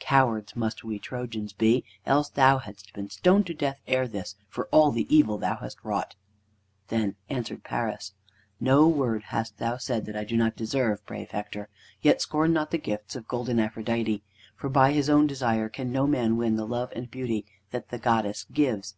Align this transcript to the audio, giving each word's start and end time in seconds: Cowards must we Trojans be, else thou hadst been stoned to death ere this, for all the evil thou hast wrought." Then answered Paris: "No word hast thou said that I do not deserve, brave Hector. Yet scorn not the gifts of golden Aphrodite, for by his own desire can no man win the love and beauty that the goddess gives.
Cowards 0.00 0.54
must 0.54 0.84
we 0.84 0.98
Trojans 0.98 1.54
be, 1.54 1.82
else 2.04 2.28
thou 2.28 2.58
hadst 2.58 2.92
been 2.92 3.08
stoned 3.08 3.46
to 3.46 3.54
death 3.54 3.80
ere 3.86 4.06
this, 4.06 4.34
for 4.46 4.66
all 4.66 4.90
the 4.90 5.06
evil 5.08 5.38
thou 5.38 5.56
hast 5.56 5.82
wrought." 5.82 6.14
Then 6.88 7.16
answered 7.30 7.64
Paris: 7.64 8.12
"No 8.60 8.86
word 8.86 9.22
hast 9.28 9.56
thou 9.56 9.78
said 9.78 10.04
that 10.04 10.14
I 10.14 10.24
do 10.24 10.36
not 10.36 10.56
deserve, 10.56 11.06
brave 11.06 11.30
Hector. 11.30 11.70
Yet 12.02 12.20
scorn 12.20 12.52
not 12.52 12.70
the 12.70 12.76
gifts 12.76 13.16
of 13.16 13.28
golden 13.28 13.58
Aphrodite, 13.58 14.22
for 14.54 14.68
by 14.68 14.92
his 14.92 15.08
own 15.08 15.26
desire 15.26 15.70
can 15.70 15.90
no 15.90 16.06
man 16.06 16.36
win 16.36 16.56
the 16.56 16.66
love 16.66 16.92
and 16.94 17.10
beauty 17.10 17.46
that 17.70 17.88
the 17.88 17.96
goddess 17.98 18.44
gives. 18.44 18.94